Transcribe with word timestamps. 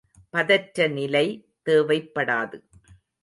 பதற்ற 0.29 0.87
நிலை 0.87 1.25
தேவைப்படாது. 1.65 2.57